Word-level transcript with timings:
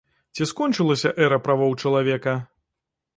Ці 0.35 0.45
скончылася 0.51 1.11
эра 1.25 1.37
правоў 1.47 1.75
чалавека? 1.83 2.33